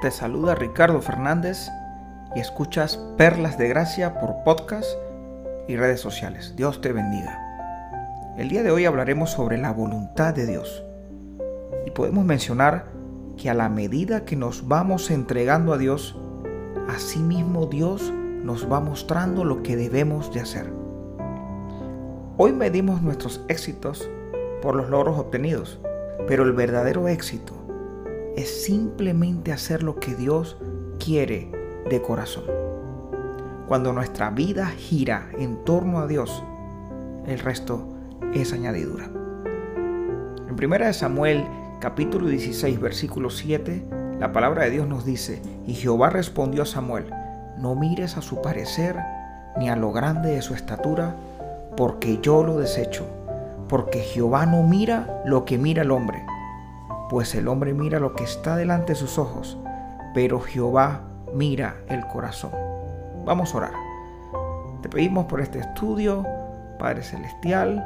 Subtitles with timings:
[0.00, 1.70] Te saluda Ricardo Fernández
[2.34, 4.88] y escuchas Perlas de Gracia por podcast
[5.68, 6.54] y redes sociales.
[6.56, 7.38] Dios te bendiga.
[8.38, 10.82] El día de hoy hablaremos sobre la voluntad de Dios.
[11.84, 12.86] Y podemos mencionar
[13.36, 16.18] que a la medida que nos vamos entregando a Dios,
[16.88, 18.10] asimismo Dios
[18.42, 20.72] nos va mostrando lo que debemos de hacer.
[22.38, 24.08] Hoy medimos nuestros éxitos
[24.62, 25.78] por los logros obtenidos,
[26.26, 27.59] pero el verdadero éxito
[28.36, 30.56] es simplemente hacer lo que Dios
[30.98, 31.50] quiere
[31.88, 32.44] de corazón.
[33.68, 36.42] Cuando nuestra vida gira en torno a Dios,
[37.26, 37.86] el resto
[38.34, 39.10] es añadidura.
[40.48, 41.44] En 1 Samuel
[41.80, 43.84] capítulo 16 versículo 7,
[44.18, 47.06] la palabra de Dios nos dice, y Jehová respondió a Samuel,
[47.58, 48.96] no mires a su parecer
[49.58, 51.16] ni a lo grande de su estatura,
[51.76, 53.06] porque yo lo desecho,
[53.68, 56.24] porque Jehová no mira lo que mira el hombre
[57.10, 59.58] pues el hombre mira lo que está delante de sus ojos,
[60.14, 61.02] pero Jehová
[61.34, 62.52] mira el corazón.
[63.26, 63.72] Vamos a orar.
[64.80, 66.24] Te pedimos por este estudio,
[66.78, 67.84] Padre Celestial,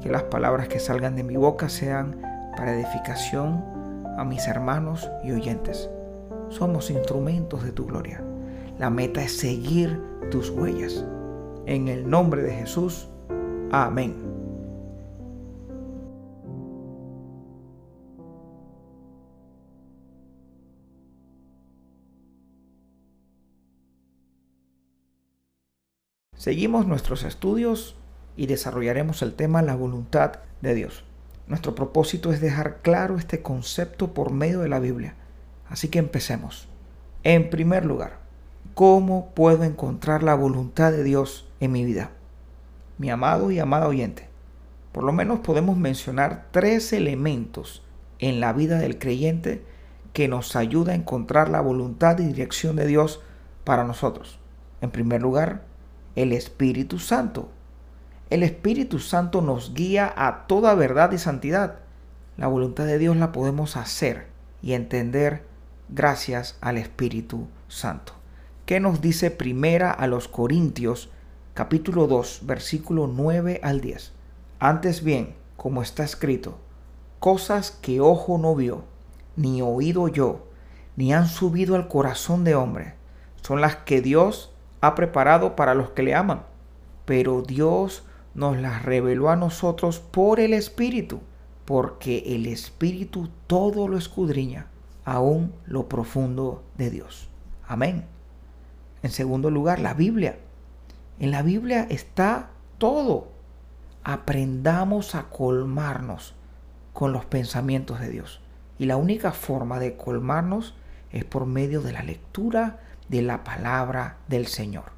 [0.00, 2.20] que las palabras que salgan de mi boca sean
[2.56, 3.62] para edificación
[4.16, 5.90] a mis hermanos y oyentes.
[6.48, 8.22] Somos instrumentos de tu gloria.
[8.78, 11.04] La meta es seguir tus huellas.
[11.66, 13.10] En el nombre de Jesús.
[13.70, 14.37] Amén.
[26.38, 27.96] Seguimos nuestros estudios
[28.36, 31.02] y desarrollaremos el tema la voluntad de Dios.
[31.48, 35.16] Nuestro propósito es dejar claro este concepto por medio de la Biblia.
[35.68, 36.68] Así que empecemos.
[37.24, 38.20] En primer lugar,
[38.74, 42.12] ¿cómo puedo encontrar la voluntad de Dios en mi vida?
[42.98, 44.28] Mi amado y amada oyente,
[44.92, 47.82] por lo menos podemos mencionar tres elementos
[48.20, 49.64] en la vida del creyente
[50.12, 53.22] que nos ayuda a encontrar la voluntad y dirección de Dios
[53.64, 54.38] para nosotros.
[54.80, 55.67] En primer lugar,
[56.18, 57.48] el Espíritu Santo.
[58.28, 61.78] El Espíritu Santo nos guía a toda verdad y santidad.
[62.36, 64.26] La voluntad de Dios la podemos hacer
[64.60, 65.44] y entender
[65.88, 68.14] gracias al Espíritu Santo.
[68.66, 71.08] ¿Qué nos dice primera a los Corintios
[71.54, 74.10] capítulo 2 versículo 9 al 10?
[74.58, 76.58] Antes bien, como está escrito,
[77.20, 78.82] cosas que ojo no vio,
[79.36, 80.48] ni oído yo,
[80.96, 82.94] ni han subido al corazón de hombre,
[83.40, 86.42] son las que Dios ha preparado para los que le aman.
[87.04, 91.20] Pero Dios nos las reveló a nosotros por el Espíritu,
[91.64, 94.66] porque el Espíritu todo lo escudriña,
[95.04, 97.28] aún lo profundo de Dios.
[97.66, 98.04] Amén.
[99.02, 100.38] En segundo lugar, la Biblia.
[101.18, 103.28] En la Biblia está todo.
[104.04, 106.34] Aprendamos a colmarnos
[106.92, 108.40] con los pensamientos de Dios.
[108.78, 110.74] Y la única forma de colmarnos
[111.10, 114.92] es por medio de la lectura de la palabra del Señor.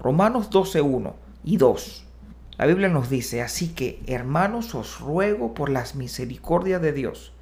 [0.00, 1.14] Romanos 12.1
[1.44, 2.04] y 2.
[2.56, 7.32] La Biblia nos dice, así que, hermanos, os ruego por las misericordias de Dios,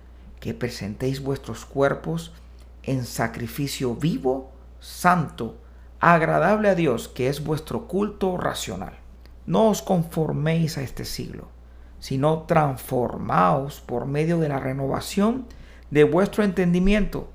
[0.41, 2.32] que presentéis vuestros cuerpos
[2.82, 5.56] en sacrificio vivo, santo,
[6.00, 8.94] agradable a Dios, que es vuestro culto racional.
[9.47, 11.49] No os conforméis a este siglo,
[11.99, 15.47] sino transformaos por medio de la renovación
[15.91, 17.31] de vuestro entendimiento,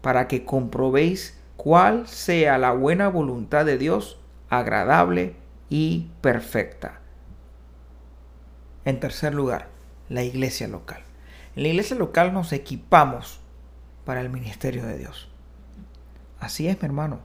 [0.00, 4.16] para que comprobéis cuál sea la buena voluntad de Dios,
[4.48, 5.34] agradable
[5.68, 7.00] y perfecta.
[8.84, 9.68] En tercer lugar,
[10.08, 11.02] la iglesia local.
[11.56, 13.40] En la iglesia local nos equipamos
[14.04, 15.28] para el ministerio de Dios.
[16.38, 17.18] Así es, mi hermano.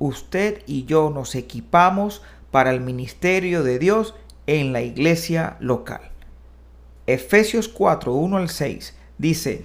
[0.00, 4.16] Usted y yo nos equipamos para el ministerio de Dios
[4.48, 6.10] en la iglesia local.
[7.06, 9.64] Efesios 4, 1 al 6 dice,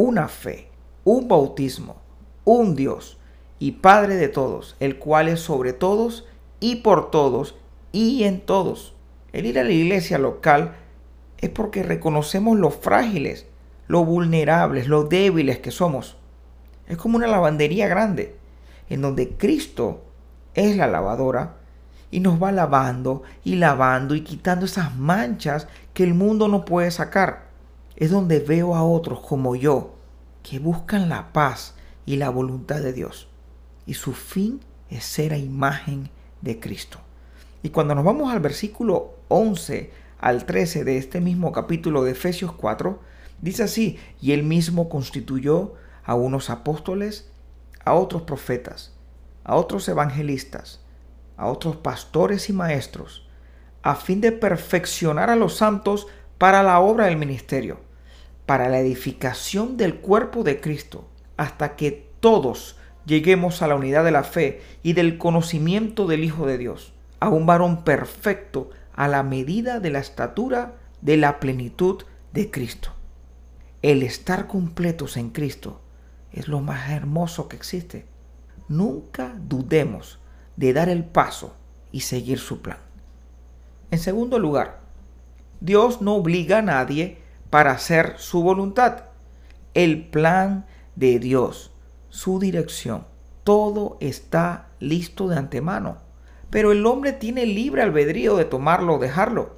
[0.00, 0.70] una fe,
[1.04, 1.96] un bautismo,
[2.46, 3.18] un Dios
[3.58, 6.26] y Padre de todos, el cual es sobre todos
[6.58, 7.54] y por todos
[7.92, 8.94] y en todos.
[9.34, 10.74] El ir a la iglesia local
[11.36, 13.46] es porque reconocemos lo frágiles,
[13.88, 16.16] lo vulnerables, lo débiles que somos.
[16.88, 18.34] Es como una lavandería grande,
[18.88, 20.02] en donde Cristo
[20.54, 21.56] es la lavadora
[22.10, 26.90] y nos va lavando y lavando y quitando esas manchas que el mundo no puede
[26.90, 27.49] sacar
[28.00, 29.94] es donde veo a otros como yo,
[30.42, 31.74] que buscan la paz,
[32.10, 33.28] y la voluntad de Dios.
[33.86, 36.10] Y su fin es ser a imagen
[36.40, 36.98] de Cristo.
[37.62, 42.52] Y cuando nos vamos al versículo 11 al 13 de este mismo capítulo de Efesios
[42.52, 42.98] 4,
[43.40, 45.74] dice así, y él mismo constituyó
[46.04, 47.30] a unos apóstoles,
[47.84, 48.92] a otros profetas,
[49.44, 50.80] a otros evangelistas,
[51.36, 53.28] a otros pastores y maestros,
[53.82, 56.08] a fin de perfeccionar a los santos
[56.38, 57.78] para la obra del ministerio,
[58.50, 61.06] para la edificación del cuerpo de Cristo,
[61.36, 62.74] hasta que todos
[63.06, 67.28] lleguemos a la unidad de la fe y del conocimiento del Hijo de Dios, a
[67.28, 72.02] un varón perfecto a la medida de la estatura de la plenitud
[72.32, 72.90] de Cristo.
[73.82, 75.80] El estar completos en Cristo
[76.32, 78.04] es lo más hermoso que existe.
[78.66, 80.18] Nunca dudemos
[80.56, 81.54] de dar el paso
[81.92, 82.78] y seguir su plan.
[83.92, 84.80] En segundo lugar,
[85.60, 87.19] Dios no obliga a nadie
[87.50, 89.04] para hacer su voluntad.
[89.74, 90.66] El plan
[90.96, 91.72] de Dios,
[92.08, 93.06] su dirección,
[93.44, 95.98] todo está listo de antemano.
[96.50, 99.56] Pero el hombre tiene libre albedrío de tomarlo o dejarlo.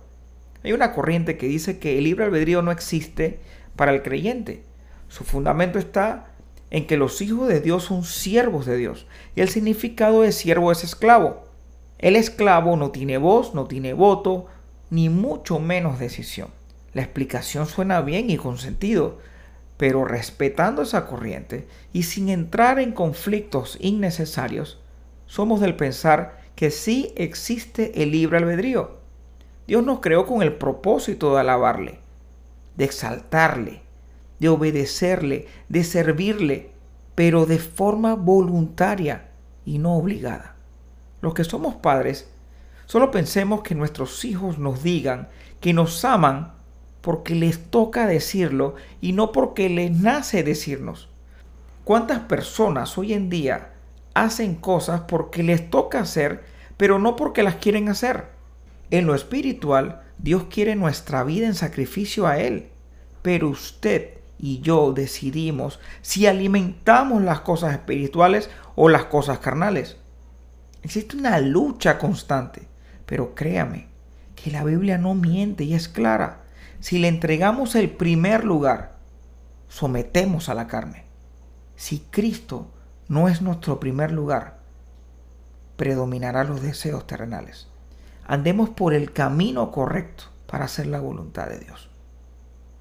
[0.62, 3.40] Hay una corriente que dice que el libre albedrío no existe
[3.76, 4.64] para el creyente.
[5.08, 6.28] Su fundamento está
[6.70, 9.06] en que los hijos de Dios son siervos de Dios.
[9.34, 11.44] Y el significado de siervo es esclavo.
[11.98, 14.46] El esclavo no tiene voz, no tiene voto,
[14.90, 16.48] ni mucho menos decisión.
[16.94, 19.18] La explicación suena bien y con sentido,
[19.76, 24.80] pero respetando esa corriente y sin entrar en conflictos innecesarios,
[25.26, 28.98] somos del pensar que sí existe el libre albedrío.
[29.66, 32.00] Dios nos creó con el propósito de alabarle,
[32.76, 33.82] de exaltarle,
[34.38, 36.70] de obedecerle, de servirle,
[37.14, 39.30] pero de forma voluntaria
[39.64, 40.56] y no obligada.
[41.22, 42.30] Los que somos padres,
[42.86, 45.28] solo pensemos que nuestros hijos nos digan
[45.60, 46.52] que nos aman
[47.02, 51.10] porque les toca decirlo y no porque les nace decirnos.
[51.84, 53.74] ¿Cuántas personas hoy en día
[54.14, 56.44] hacen cosas porque les toca hacer,
[56.76, 58.28] pero no porque las quieren hacer?
[58.90, 62.68] En lo espiritual, Dios quiere nuestra vida en sacrificio a Él,
[63.20, 69.96] pero usted y yo decidimos si alimentamos las cosas espirituales o las cosas carnales.
[70.82, 72.68] Existe una lucha constante,
[73.06, 73.88] pero créame
[74.36, 76.41] que la Biblia no miente y es clara.
[76.82, 78.96] Si le entregamos el primer lugar,
[79.68, 81.04] sometemos a la carne.
[81.76, 82.66] Si Cristo
[83.06, 84.58] no es nuestro primer lugar,
[85.76, 87.68] predominará los deseos terrenales.
[88.26, 91.88] Andemos por el camino correcto para hacer la voluntad de Dios.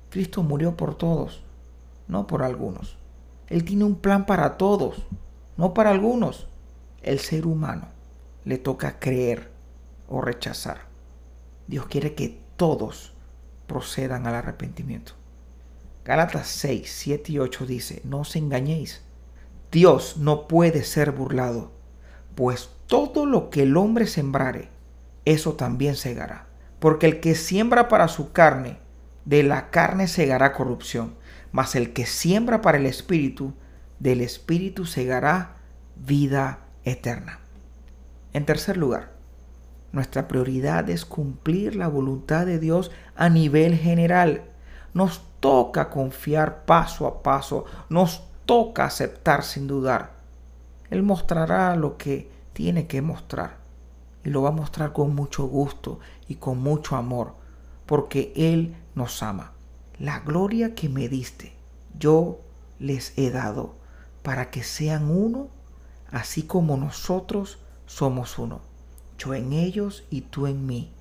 [0.09, 1.43] Cristo murió por todos
[2.07, 2.97] no por algunos.
[3.47, 5.05] Él tiene un plan para todos,
[5.57, 6.47] no para algunos.
[7.03, 7.87] El ser humano
[8.43, 9.51] le toca creer
[10.09, 10.87] o rechazar.
[11.67, 13.10] Dios quiere que todos
[13.71, 15.13] procedan al arrepentimiento.
[16.03, 19.01] Gálatas 6, 7 y 8 dice, no os engañéis.
[19.71, 21.71] Dios no puede ser burlado,
[22.35, 24.69] pues todo lo que el hombre sembrare,
[25.23, 26.47] eso también segará.
[26.79, 28.79] Porque el que siembra para su carne,
[29.23, 31.15] de la carne segará corrupción
[31.51, 33.53] mas el que siembra para el Espíritu,
[33.99, 35.57] del Espíritu segará
[35.95, 37.39] vida eterna.
[38.33, 39.11] En tercer lugar,
[39.91, 44.43] nuestra prioridad es cumplir la voluntad de Dios a nivel general.
[44.93, 50.11] Nos toca confiar paso a paso, nos toca aceptar sin dudar.
[50.89, 53.57] Él mostrará lo que tiene que mostrar
[54.23, 57.33] y lo va a mostrar con mucho gusto y con mucho amor,
[57.85, 59.51] porque Él nos ama
[60.01, 61.53] la gloria que me diste,
[61.99, 62.39] yo
[62.79, 63.75] les he dado,
[64.23, 65.49] para que sean uno,
[66.09, 68.61] así como nosotros somos uno,
[69.33, 70.91] en ellos y tú en mí,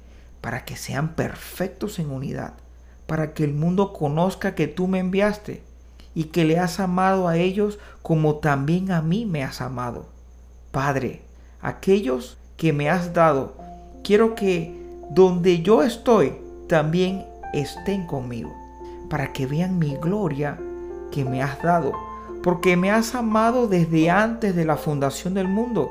[0.41, 2.55] para que sean perfectos en unidad,
[3.07, 5.63] para que el mundo conozca que tú me enviaste
[6.15, 10.07] y que le has amado a ellos como también a mí me has amado.
[10.71, 11.23] Padre,
[11.61, 13.57] aquellos que me has dado,
[14.05, 14.79] quiero que
[15.11, 16.35] donde yo estoy,
[16.69, 18.55] también estén conmigo
[19.11, 20.57] para que vean mi gloria
[21.11, 21.93] que me has dado,
[22.43, 25.91] porque me has amado desde antes de la fundación del mundo.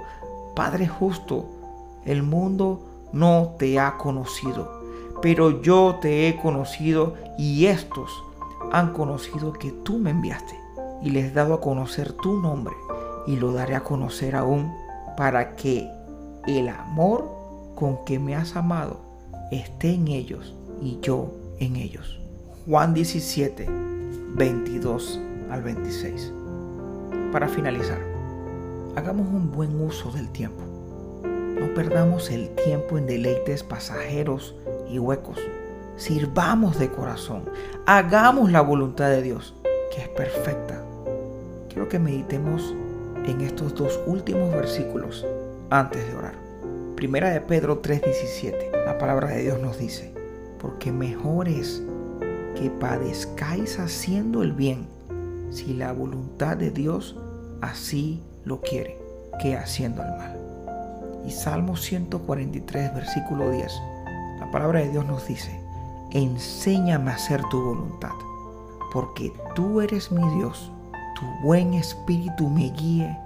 [0.56, 1.46] Padre justo,
[2.06, 4.82] el mundo no te ha conocido,
[5.22, 8.12] pero yo te he conocido y estos
[8.72, 10.60] han conocido que tú me enviaste
[11.02, 12.74] y les he dado a conocer tu nombre
[13.28, 14.74] y lo daré a conocer aún
[15.18, 15.90] para que
[16.48, 17.30] el amor
[17.76, 19.00] con que me has amado
[19.52, 22.20] esté en ellos y yo en ellos.
[22.68, 23.68] Juan 17,
[24.36, 26.34] 22 al 26.
[27.32, 28.00] Para finalizar,
[28.96, 30.69] hagamos un buen uso del tiempo.
[31.60, 34.56] No perdamos el tiempo en deleites pasajeros
[34.90, 35.38] y huecos.
[35.98, 37.44] Sirvamos de corazón.
[37.86, 39.54] Hagamos la voluntad de Dios,
[39.94, 40.82] que es perfecta.
[41.68, 42.74] Quiero que meditemos
[43.26, 45.28] en estos dos últimos versículos
[45.70, 46.36] antes de orar.
[46.96, 48.72] Primera de Pedro 3:17.
[48.86, 50.14] La palabra de Dios nos dice,
[50.60, 51.84] porque mejor es
[52.56, 54.88] que padezcáis haciendo el bien,
[55.50, 57.18] si la voluntad de Dios
[57.60, 58.98] así lo quiere,
[59.42, 60.49] que haciendo el mal.
[61.26, 63.72] Y Salmo 143, versículo 10,
[64.40, 65.62] la palabra de Dios nos dice,
[66.12, 68.14] enséñame a hacer tu voluntad,
[68.92, 70.72] porque tú eres mi Dios,
[71.20, 73.18] tu buen espíritu me guíe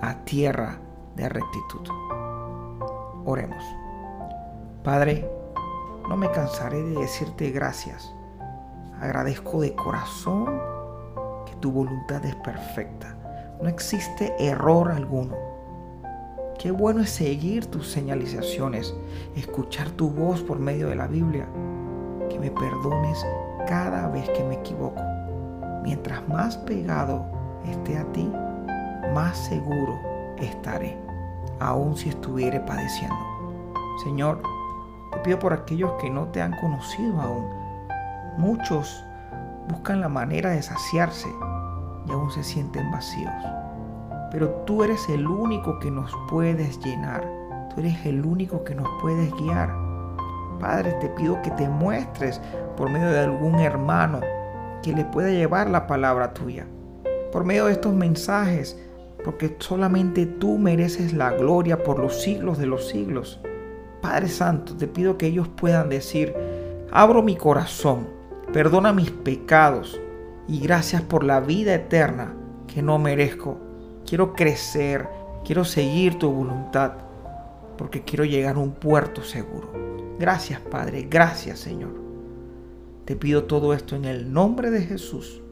[0.00, 0.78] a tierra
[1.16, 1.88] de rectitud.
[3.24, 3.64] Oremos.
[4.84, 5.28] Padre,
[6.08, 8.14] no me cansaré de decirte gracias.
[9.00, 10.46] Agradezco de corazón
[11.46, 13.16] que tu voluntad es perfecta.
[13.60, 15.47] No existe error alguno.
[16.58, 18.92] Qué bueno es seguir tus señalizaciones,
[19.36, 21.46] escuchar tu voz por medio de la Biblia.
[22.28, 23.24] Que me perdones
[23.68, 25.00] cada vez que me equivoco.
[25.84, 27.24] Mientras más pegado
[27.64, 28.28] esté a ti,
[29.14, 30.00] más seguro
[30.38, 30.98] estaré,
[31.60, 33.16] aun si estuviere padeciendo.
[34.02, 34.42] Señor,
[35.12, 37.46] te pido por aquellos que no te han conocido aún.
[38.36, 39.04] Muchos
[39.68, 41.28] buscan la manera de saciarse
[42.04, 43.57] y aún se sienten vacíos.
[44.30, 47.26] Pero tú eres el único que nos puedes llenar.
[47.74, 49.74] Tú eres el único que nos puedes guiar.
[50.60, 52.40] Padre, te pido que te muestres
[52.76, 54.20] por medio de algún hermano
[54.82, 56.66] que le pueda llevar la palabra tuya.
[57.32, 58.78] Por medio de estos mensajes,
[59.24, 63.40] porque solamente tú mereces la gloria por los siglos de los siglos.
[64.00, 66.34] Padre Santo, te pido que ellos puedan decir,
[66.90, 68.08] abro mi corazón,
[68.52, 70.00] perdona mis pecados
[70.46, 72.34] y gracias por la vida eterna
[72.66, 73.67] que no merezco.
[74.08, 75.06] Quiero crecer,
[75.44, 76.92] quiero seguir tu voluntad,
[77.76, 79.70] porque quiero llegar a un puerto seguro.
[80.18, 81.92] Gracias Padre, gracias Señor.
[83.04, 85.42] Te pido todo esto en el nombre de Jesús.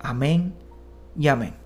[0.00, 0.54] Amén
[1.18, 1.65] y amén.